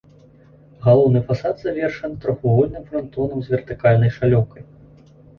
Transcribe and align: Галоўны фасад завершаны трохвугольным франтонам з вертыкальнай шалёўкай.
Галоўны 0.85 1.19
фасад 1.27 1.59
завершаны 1.65 2.15
трохвугольным 2.23 2.87
франтонам 2.87 3.43
з 3.49 3.53
вертыкальнай 3.55 4.11
шалёўкай. 4.17 4.63